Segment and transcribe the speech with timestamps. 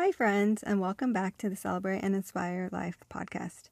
[0.00, 3.62] Hi, friends, and welcome back to the Celebrate and Inspire Life podcast.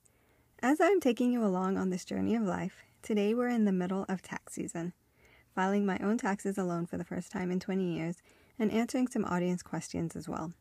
[0.60, 4.04] As I'm taking you along on this journey of life, today we're in the middle
[4.08, 4.92] of tax season,
[5.54, 8.16] filing my own taxes alone for the first time in 20 years
[8.58, 10.52] and answering some audience questions as well.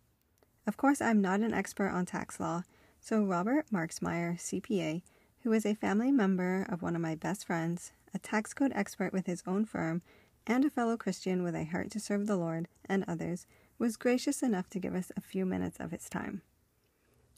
[0.67, 2.61] Of course, I'm not an expert on tax law,
[3.01, 5.01] so Robert Marksmeier, CPA,
[5.41, 9.11] who is a family member of one of my best friends, a tax code expert
[9.11, 10.03] with his own firm,
[10.45, 13.47] and a fellow Christian with a heart to serve the Lord and others,
[13.77, 16.41] was gracious enough to give us a few minutes of his time.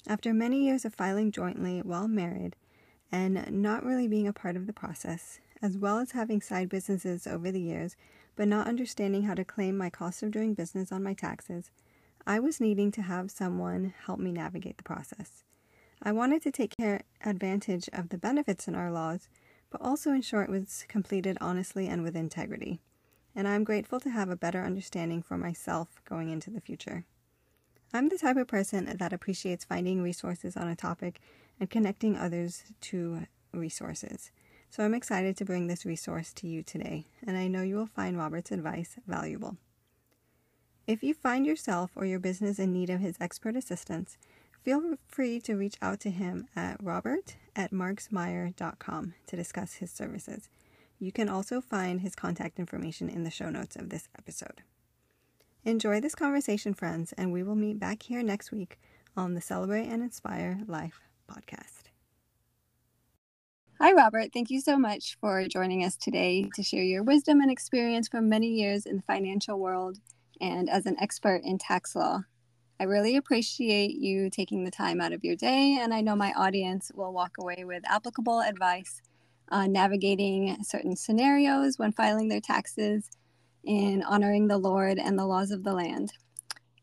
[0.07, 2.55] After many years of filing jointly while married
[3.11, 7.25] and not really being a part of the process, as well as having side businesses
[7.25, 7.95] over the years,
[8.35, 11.71] but not understanding how to claim my cost of doing business on my taxes,
[12.25, 15.43] I was needing to have someone help me navigate the process.
[16.01, 19.27] I wanted to take care advantage of the benefits in our laws,
[19.71, 22.79] but also ensure it was completed honestly and with integrity
[23.37, 27.05] and I'm grateful to have a better understanding for myself going into the future.
[27.93, 31.21] I'm the type of person that appreciates finding resources on a topic
[31.59, 34.31] and connecting others to resources.
[34.71, 37.85] So I'm excited to bring this resource to you today, and I know you will
[37.85, 39.57] find Robert's advice valuable.
[40.87, 44.17] If you find yourself or your business in need of his expert assistance,
[44.63, 50.49] feel free to reach out to him at robert at marksmeier.com to discuss his services.
[50.99, 54.63] You can also find his contact information in the show notes of this episode.
[55.63, 58.79] Enjoy this conversation, friends, and we will meet back here next week
[59.15, 61.91] on the Celebrate and Inspire Life podcast.
[63.79, 64.31] Hi, Robert.
[64.33, 68.27] Thank you so much for joining us today to share your wisdom and experience from
[68.27, 69.99] many years in the financial world
[70.41, 72.21] and as an expert in tax law.
[72.79, 76.33] I really appreciate you taking the time out of your day, and I know my
[76.33, 79.01] audience will walk away with applicable advice
[79.49, 83.09] uh, navigating certain scenarios when filing their taxes,
[83.67, 86.13] in honoring the Lord and the laws of the land.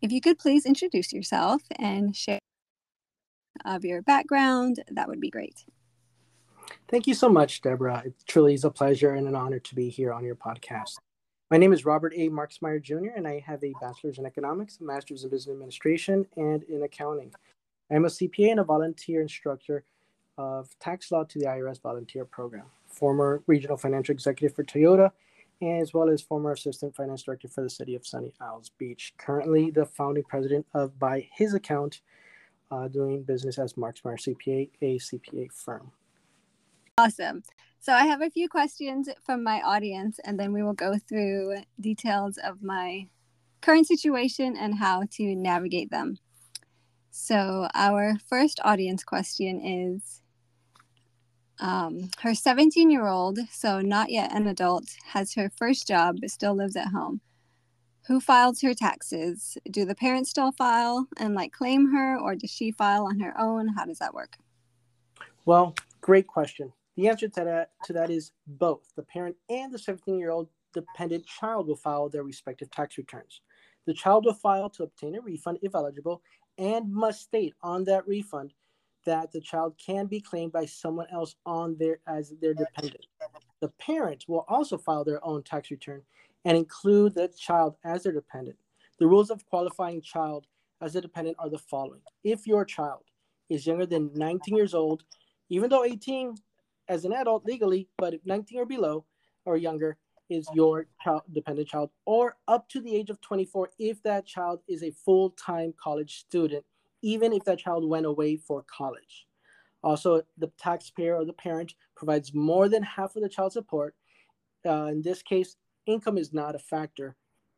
[0.02, 2.38] If you could please introduce yourself and share
[3.64, 5.64] of your background, that would be great.
[6.88, 8.02] Thank you so much, Deborah.
[8.04, 10.96] It truly is a pleasure and an honor to be here on your podcast.
[11.50, 12.28] My name is Robert A.
[12.28, 16.62] Marksmeier Jr., and I have a bachelor's in economics, a master's in business administration, and
[16.64, 17.32] in accounting.
[17.90, 19.84] I am a CPA and a volunteer instructor
[20.38, 25.10] of tax law to the IRS volunteer program, former regional financial executive for Toyota,
[25.62, 29.14] as well as former assistant finance director for the city of Sunny Isles Beach.
[29.18, 32.00] Currently, the founding president of By His Account,
[32.70, 35.92] uh, doing business as Marks Marksmeier CPA, a CPA firm.
[36.98, 37.42] Awesome.
[37.80, 41.56] So I have a few questions from my audience, and then we will go through
[41.80, 43.06] details of my
[43.60, 46.18] current situation and how to navigate them.
[47.10, 50.22] So, our first audience question is
[51.60, 56.30] um, her 17 year old, so not yet an adult, has her first job but
[56.30, 57.20] still lives at home.
[58.06, 59.56] Who files her taxes?
[59.70, 63.38] Do the parents still file and like claim her, or does she file on her
[63.40, 63.68] own?
[63.68, 64.36] How does that work?
[65.46, 66.72] Well, great question.
[66.96, 68.92] The answer to that to that is both.
[68.94, 73.40] The parent and the 17 year old dependent child will file their respective tax returns.
[73.86, 76.22] The child will file to obtain a refund if eligible
[76.58, 78.52] and must state on that refund
[79.04, 83.06] that the child can be claimed by someone else on their as their dependent.
[83.60, 86.02] The parent will also file their own tax return
[86.44, 88.56] and include the child as their dependent.
[88.98, 90.46] The rules of qualifying child
[90.80, 92.02] as a dependent are the following.
[92.22, 93.02] If your child
[93.48, 95.04] is younger than 19 years old,
[95.48, 96.36] even though 18
[96.88, 99.04] as an adult legally, but if 19 or below
[99.44, 99.96] or younger
[100.30, 104.60] is your child, dependent child, or up to the age of 24 if that child
[104.68, 106.64] is a full-time college student
[107.04, 109.26] even if that child went away for college.
[109.82, 113.94] Also, the taxpayer or the parent provides more than half of the child support.
[114.64, 117.14] Uh, in this case, income is not a factor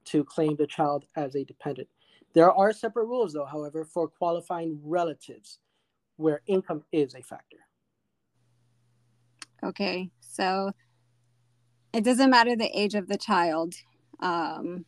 [0.06, 1.88] to claim the child as a dependent.
[2.34, 5.60] There are separate rules, though, however, for qualifying relatives
[6.16, 7.58] where income is a factor.
[9.62, 10.72] Okay, so
[11.92, 13.74] it doesn't matter the age of the child.
[14.18, 14.84] Um,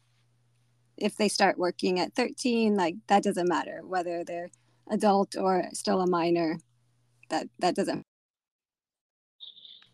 [1.01, 4.51] if they start working at 13 like that doesn't matter whether they're
[4.91, 6.59] adult or still a minor.
[7.31, 8.03] That that doesn't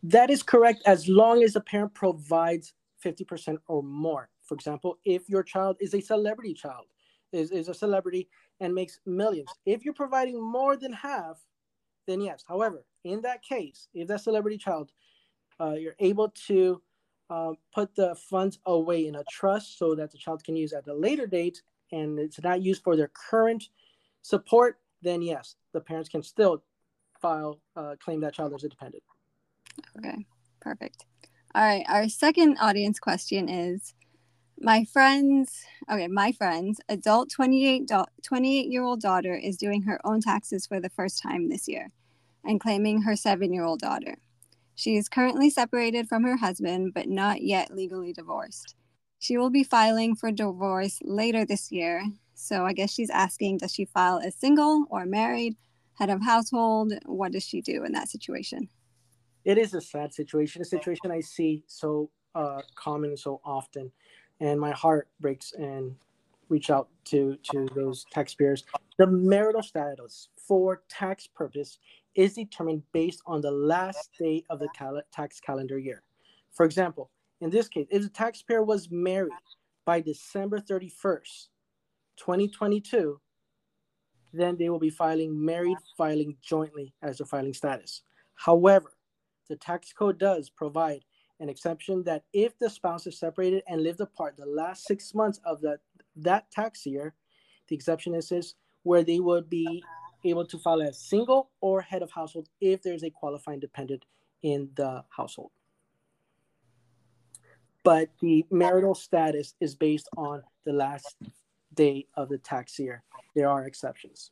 [0.05, 2.75] that is correct as long as the parent provides
[3.05, 4.29] 50% or more.
[4.43, 6.87] For example if your child is a celebrity child
[7.33, 8.29] is, is a celebrity
[8.61, 11.39] and makes millions if you're providing more than half
[12.07, 12.45] then yes.
[12.47, 14.93] However in that case if that celebrity child
[15.61, 16.81] uh, you're able to
[17.31, 20.87] um, put the funds away in a trust so that the child can use at
[20.87, 21.63] a later date
[21.93, 23.65] and it's not used for their current
[24.23, 26.63] support, then yes, the parents can still
[27.21, 29.03] file, uh, claim that child as a dependent.
[29.99, 30.27] Okay,
[30.61, 31.05] perfect.
[31.55, 33.95] All right, our second audience question is
[34.59, 37.91] My friends, okay, my friend's adult 28,
[38.23, 41.91] 28 year old daughter is doing her own taxes for the first time this year
[42.45, 44.17] and claiming her seven year old daughter.
[44.75, 48.75] She is currently separated from her husband, but not yet legally divorced.
[49.19, 52.05] She will be filing for divorce later this year.
[52.35, 55.57] So I guess she's asking does she file as single or married,
[55.95, 56.93] head of household?
[57.07, 58.69] What does she do in that situation?
[59.45, 63.93] It is a sad situation, a situation I see so uh, common so often.
[64.41, 65.95] And my heart breaks and
[66.49, 68.65] reach out to, to those taxpayers.
[68.99, 71.79] The marital status for tax purpose
[72.15, 76.03] is determined based on the last day of the cal- tax calendar year.
[76.53, 77.11] For example,
[77.41, 79.33] in this case, if the taxpayer was married
[79.85, 81.49] by December 31st,
[82.17, 83.21] 2022,
[84.33, 88.03] then they will be filing married filing jointly as their filing status.
[88.35, 88.93] However,
[89.49, 91.05] the tax code does provide
[91.41, 95.41] an exception that if the spouse is separated and lived apart the last six months
[95.45, 95.81] of that,
[96.17, 97.15] that tax year,
[97.69, 99.83] the exception is, is where they would be
[100.25, 104.05] able to file as single or head of household if there's a qualifying dependent
[104.43, 105.51] in the household.
[107.83, 111.17] But the marital status is based on the last
[111.75, 113.03] day of the tax year.
[113.35, 114.31] There are exceptions.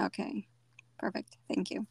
[0.00, 0.48] Okay,
[0.98, 1.36] perfect.
[1.48, 1.86] Thank you.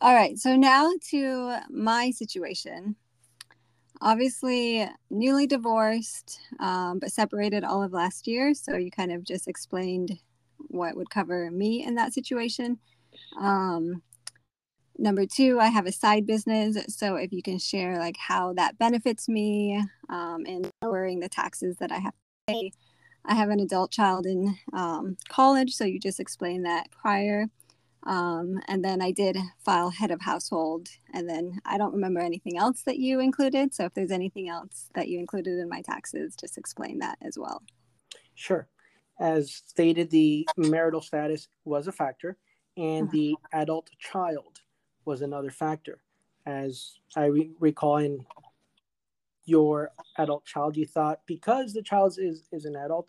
[0.00, 2.94] All right, so now to my situation.
[4.00, 8.54] Obviously, newly divorced, um, but separated all of last year.
[8.54, 10.16] So you kind of just explained
[10.68, 12.78] what would cover me in that situation.
[13.38, 14.02] Um,
[14.98, 16.76] number two, I have a side business.
[16.88, 21.76] So if you can share like how that benefits me um, in lowering the taxes
[21.76, 22.72] that I have to pay.
[23.24, 27.46] I have an adult child in um, college, so you just explained that prior.
[28.04, 30.88] Um, and then I did file head of household.
[31.12, 33.74] And then I don't remember anything else that you included.
[33.74, 37.36] So if there's anything else that you included in my taxes, just explain that as
[37.36, 37.62] well.
[38.34, 38.68] Sure
[39.20, 42.36] as stated, the marital status was a factor,
[42.76, 43.16] and mm-hmm.
[43.16, 44.60] the adult child
[45.04, 46.00] was another factor.
[46.46, 48.24] As I re- recall in
[49.44, 53.08] your adult child, you thought because the child is, is an adult,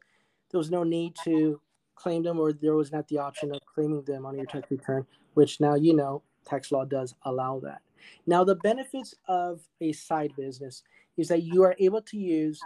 [0.52, 1.62] there was no need to
[1.96, 5.06] claim them, or there was not the option of claiming them on your tax return,
[5.34, 7.82] which now you know tax law does allow that.
[8.26, 10.84] Now, the benefits of a side business
[11.18, 12.60] is that you are able to use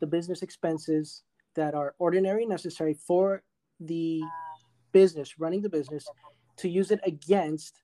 [0.00, 1.22] the business expenses
[1.54, 3.42] that are ordinary necessary for
[3.80, 4.22] the
[4.92, 6.06] business, running the business,
[6.56, 7.82] to use it against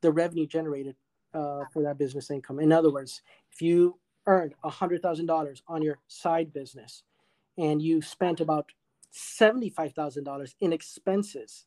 [0.00, 0.96] the revenue generated
[1.34, 2.58] uh, for that business income.
[2.60, 3.22] In other words,
[3.52, 7.02] if you earned $100,000 on your side business
[7.56, 8.70] and you spent about
[9.14, 11.66] $75,000 in expenses,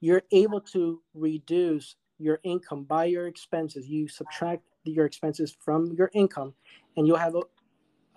[0.00, 3.88] you're able to reduce your income by your expenses.
[3.88, 6.54] You subtract your expenses from your income,
[6.96, 7.34] and you'll have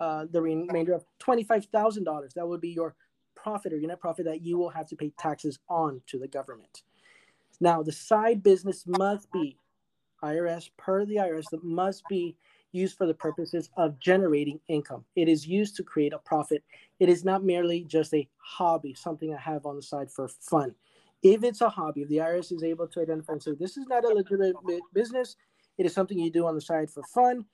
[0.00, 2.32] uh, the remainder of $25,000.
[2.34, 2.94] That would be your
[3.34, 6.28] profit or your net profit that you will have to pay taxes on to the
[6.28, 6.82] government.
[7.60, 9.56] Now, the side business must be
[10.22, 12.36] IRS, per the IRS, that must be
[12.72, 15.04] used for the purposes of generating income.
[15.16, 16.62] It is used to create a profit.
[17.00, 20.74] It is not merely just a hobby, something I have on the side for fun.
[21.22, 23.86] If it's a hobby, if the IRS is able to identify and say, this is
[23.88, 24.56] not a legitimate
[24.92, 25.36] business,
[25.78, 27.44] it is something you do on the side for fun,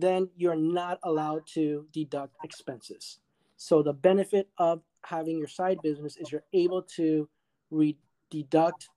[0.00, 3.18] then you're not allowed to deduct expenses.
[3.56, 7.28] So the benefit of having your side business is you're able to
[7.70, 7.98] re-
[8.30, 8.88] deduct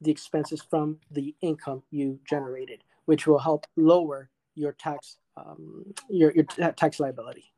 [0.00, 6.32] the expenses from the income you generated, which will help lower your tax um, your,
[6.32, 7.52] your t- tax liability.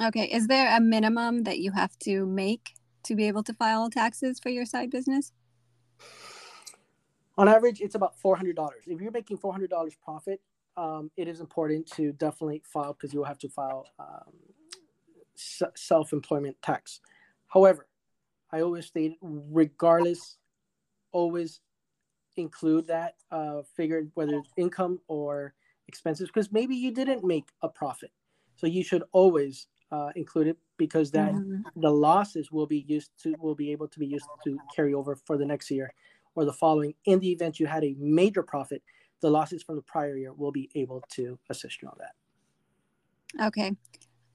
[0.00, 3.88] Okay, is there a minimum that you have to make to be able to file
[3.88, 5.32] taxes for your side business?
[7.36, 8.82] On average, it's about four hundred dollars.
[8.86, 10.40] If you're making four hundred dollars profit,
[10.78, 14.32] um, it is important to definitely file because you will have to file um,
[15.36, 17.00] s- self-employment tax.
[17.48, 17.88] However,
[18.52, 20.38] I always state, regardless,
[21.10, 21.60] always
[22.36, 25.54] include that uh, figure, whether it's income or
[25.88, 28.12] expenses, because maybe you didn't make a profit.
[28.54, 31.80] So you should always uh, include it because then mm-hmm.
[31.80, 35.16] the losses will be used to will be able to be used to carry over
[35.16, 35.92] for the next year
[36.36, 36.94] or the following.
[37.04, 38.82] In the event you had a major profit,
[39.20, 43.46] the losses from the prior year will be able to assist you on that.
[43.46, 43.72] Okay.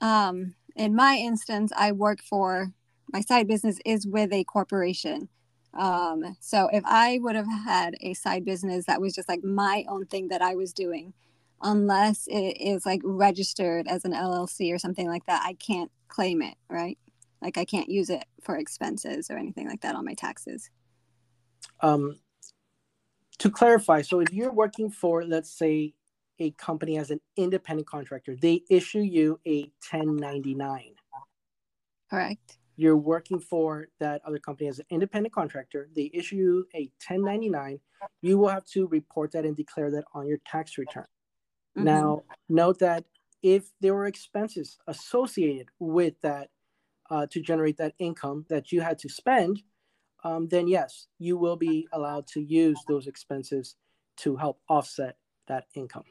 [0.02, 2.74] Um, in my instance, I work for
[3.12, 5.30] my side business is with a corporation.
[5.74, 9.86] Um, so if I would have had a side business that was just like my
[9.88, 11.14] own thing that I was doing,
[11.62, 16.42] unless it is like registered as an LLC or something like that, I can't claim
[16.42, 16.98] it, right?
[17.42, 20.70] Like I can't use it for expenses or anything like that on my taxes.
[21.82, 22.20] Um,
[23.44, 25.94] to clarify, so if you're working for, let's say,
[26.40, 28.36] a company as an independent contractor.
[28.36, 30.94] They issue you a 1099.
[32.10, 32.58] Correct.
[32.76, 35.90] You're working for that other company as an independent contractor.
[35.94, 37.80] They issue you a 1099.
[38.22, 41.06] You will have to report that and declare that on your tax return.
[41.78, 41.84] Mm-hmm.
[41.84, 43.04] Now, note that
[43.42, 46.50] if there were expenses associated with that
[47.10, 49.62] uh, to generate that income that you had to spend,
[50.24, 53.76] um, then yes, you will be allowed to use those expenses
[54.18, 56.04] to help offset that income.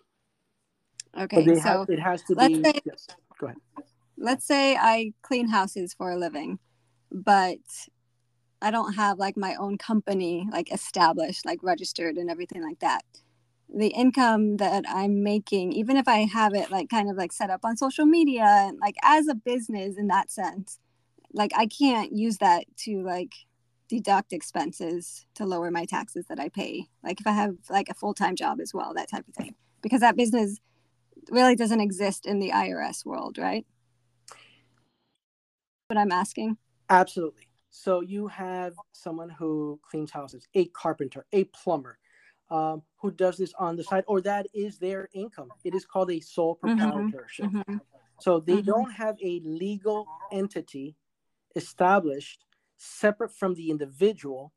[1.19, 2.63] Okay, so have, it has to be.
[2.63, 3.07] Say, yes,
[3.39, 3.59] go ahead.
[4.19, 6.59] Let's say I clean houses for a living,
[7.11, 7.59] but
[8.61, 13.05] I don't have like my own company like established, like registered and everything like that.
[13.75, 17.51] The income that I'm making, even if I have it like kind of like set
[17.51, 20.79] up on social media and like as a business in that sense,
[21.33, 23.33] like I can't use that to like
[23.93, 26.89] deduct expenses to lower my taxes that I pay.
[27.05, 29.55] Like if I have like a full time job as well, that type of thing.
[29.83, 30.59] Because that business
[31.29, 33.67] really doesn't exist in the IRS world, right?
[35.89, 36.57] What I'm asking.
[36.89, 37.49] Absolutely.
[37.69, 41.99] So you have someone who cleans houses, a carpenter, a plumber,
[42.51, 45.51] um, who does this on the side, or that is their income.
[45.65, 46.81] It is called a sole mm-hmm.
[46.81, 47.45] proprietorship.
[47.45, 47.77] Mm-hmm.
[48.21, 48.71] So they mm-hmm.
[48.71, 50.97] don't have a legal entity
[51.57, 52.47] established
[52.83, 54.53] separate from the individual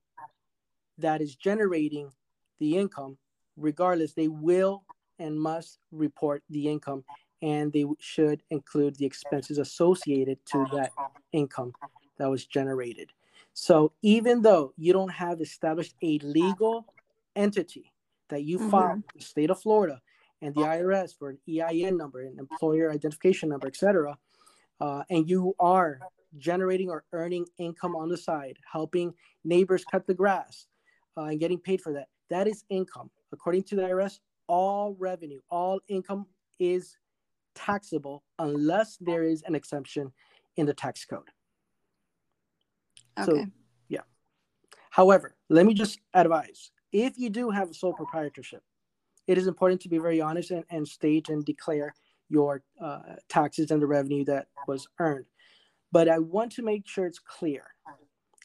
[0.98, 2.12] that is generating
[2.60, 3.18] the income.
[3.58, 4.84] Regardless, they will
[5.20, 7.04] and must report the income
[7.42, 10.92] and they should include the expenses associated to that
[11.32, 11.74] income
[12.18, 13.12] that was generated.
[13.54, 16.86] So even though you don't have established a legal
[17.36, 17.94] entity
[18.30, 18.70] that you mm-hmm.
[18.70, 20.02] filed the state of Florida
[20.42, 24.18] and the IRS for an EIN number, an employer identification number, etc.,
[24.80, 26.00] uh, and you are
[26.38, 29.14] generating or earning income on the side, helping
[29.44, 30.68] neighbors cut the grass,
[31.18, 33.10] uh, and getting paid for that, that is income.
[33.32, 36.26] According to the IRS, all revenue, all income
[36.60, 36.98] is
[37.54, 40.12] taxable unless there is an exemption
[40.58, 41.30] in the tax code.
[43.18, 43.32] Okay.
[43.32, 43.46] So,
[43.88, 44.02] yeah.
[44.90, 48.62] However, let me just advise if you do have a sole proprietorship,
[49.28, 51.94] it is important to be very honest and, and state and declare
[52.30, 55.26] your uh, taxes and the revenue that was earned.
[55.92, 57.64] But I want to make sure it's clear.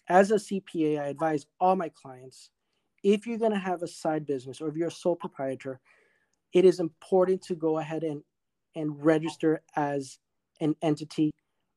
[0.09, 2.51] As a CPA, I advise all my clients
[3.03, 5.81] if you're going to have a side business or if you're a sole proprietor,
[6.53, 8.23] it is important to go ahead and,
[8.75, 10.19] and register as
[10.61, 11.31] an entity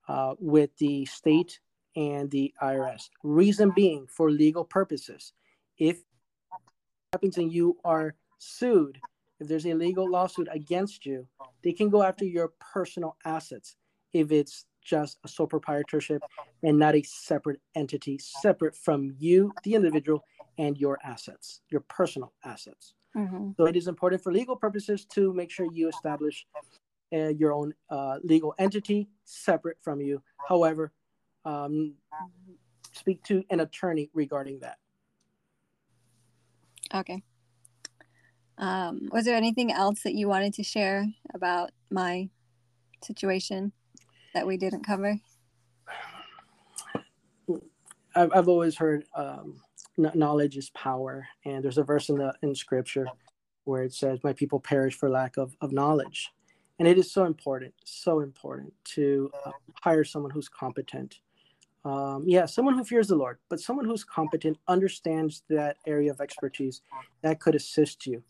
[0.07, 1.60] uh, with the state
[1.95, 3.10] and the IRS.
[3.24, 5.33] Reason being for legal purposes.
[5.77, 6.01] If
[7.13, 9.00] happens and you are sued,
[9.43, 11.27] if there's a legal lawsuit against you,
[11.63, 13.75] they can go after your personal assets
[14.13, 16.21] if it's just a sole proprietorship
[16.63, 20.23] and not a separate entity, separate from you, the individual,
[20.57, 22.93] and your assets, your personal assets.
[23.17, 23.51] Mm-hmm.
[23.57, 26.45] So it is important for legal purposes to make sure you establish
[27.13, 30.21] uh, your own uh, legal entity separate from you.
[30.47, 30.91] However,
[31.45, 31.95] um,
[32.93, 34.77] speak to an attorney regarding that.
[36.93, 37.23] Okay.
[38.57, 42.29] Um, was there anything else that you wanted to share about my
[43.03, 43.72] situation
[44.33, 45.19] that we didn't cover?
[48.15, 49.60] I've, I've always heard um,
[49.98, 53.07] knowledge is power, and there's a verse in the in Scripture
[53.65, 56.31] where it says, "My people perish for lack of, of knowledge,"
[56.79, 61.19] and it is so important, so important to uh, hire someone who's competent.
[61.85, 66.21] Um, yeah, someone who fears the Lord, but someone who's competent, understands that area of
[66.21, 66.81] expertise
[67.21, 68.23] that could assist you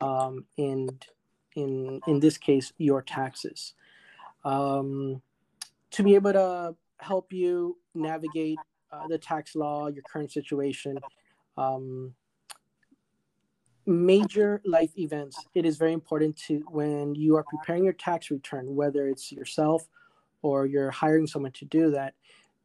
[0.00, 0.98] um, in
[1.54, 3.74] in in this case your taxes.
[4.44, 5.22] Um,
[5.92, 8.58] to be able to help you navigate
[8.90, 10.98] uh, the tax law, your current situation,
[11.56, 12.14] um,
[13.86, 15.46] major life events.
[15.54, 19.88] It is very important to when you are preparing your tax return, whether it's yourself
[20.42, 22.14] or you're hiring someone to do that,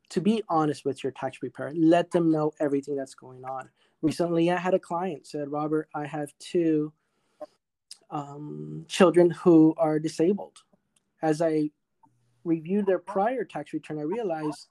[0.09, 1.73] to be honest with your tax preparer.
[1.75, 3.69] Let them know everything that's going on.
[4.01, 6.93] Recently, I had a client said, "Robert, I have two
[8.09, 10.59] um, children who are disabled."
[11.21, 11.71] As I
[12.43, 14.67] reviewed their prior tax return, I realized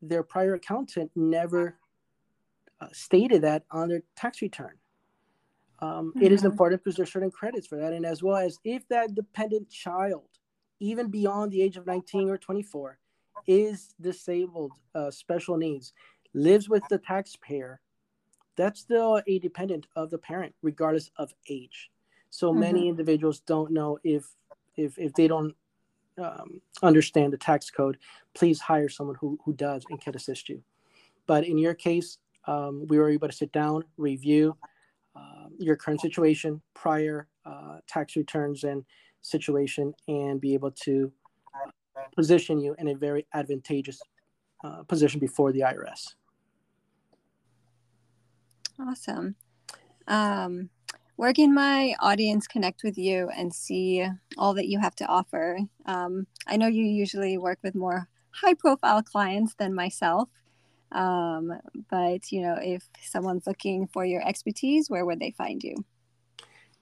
[0.00, 1.78] their prior accountant never
[2.80, 4.72] uh, stated that on their tax return.
[5.80, 6.24] Um, mm-hmm.
[6.24, 6.52] it is mm-hmm.
[6.52, 10.28] important because there's certain credits for that, and as well as if that dependent child,
[10.80, 12.98] even beyond the age of 19 or 24,
[13.46, 15.92] is disabled, uh, special needs,
[16.34, 17.80] lives with the taxpayer,
[18.56, 21.90] that's still a dependent of the parent, regardless of age.
[22.30, 22.60] So mm-hmm.
[22.60, 24.24] many individuals don't know if
[24.76, 25.54] if if they don't
[26.18, 27.98] um, understand the tax code,
[28.34, 30.62] please hire someone who, who does and can assist you.
[31.26, 34.56] But in your case, um, we were able to sit down, review,
[35.14, 38.84] um, your current situation, prior uh, tax returns and
[39.22, 41.12] situation, and be able to
[42.14, 44.00] position you in a very advantageous
[44.64, 46.14] uh, position before the IRS.
[48.78, 49.36] Awesome.
[50.06, 50.70] Um,
[51.16, 55.58] where can my audience connect with you and see all that you have to offer?
[55.86, 60.28] Um, I know you usually work with more high profile clients than myself.
[60.92, 61.52] Um,
[61.90, 65.84] but you know, if someone's looking for your expertise, where would they find you?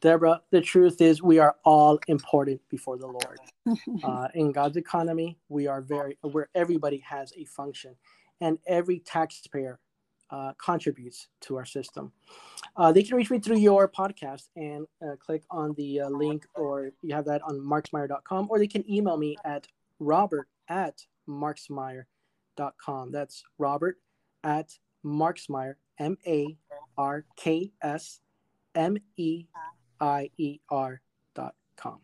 [0.05, 3.41] Deborah, the truth is we are all important before the Lord.
[4.05, 7.97] Uh, in God's economy, we are very where everybody has a function,
[8.43, 9.81] and every taxpayer
[10.29, 12.13] uh, contributes to our system.
[12.77, 16.45] Uh, they can reach me through your podcast and uh, click on the uh, link,
[16.55, 19.67] or you have that on marksmeier.com, or they can email me at
[19.99, 23.11] robert at marksmeier.com.
[23.11, 23.97] That's Robert
[24.43, 26.59] at marksmeier, M A
[26.99, 28.21] R K S
[28.75, 29.47] M E
[30.05, 31.01] I E R
[31.35, 32.01] dot com.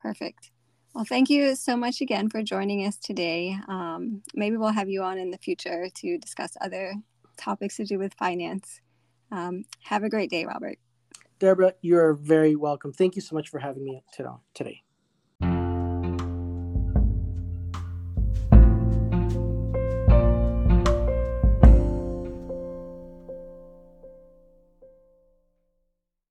[0.00, 0.50] Perfect.
[0.94, 3.56] Well, thank you so much again for joining us today.
[3.66, 6.92] Um, maybe we'll have you on in the future to discuss other
[7.38, 8.80] topics to do with finance.
[9.30, 10.78] Um, have a great day, Robert.
[11.38, 12.92] Deborah, you're very welcome.
[12.92, 14.02] Thank you so much for having me
[14.52, 14.82] today.